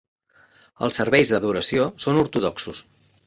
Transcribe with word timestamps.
Els 0.87 0.97
serveis 1.01 1.33
d'adoració 1.35 1.87
són 2.07 2.23
ortodoxos. 2.25 2.83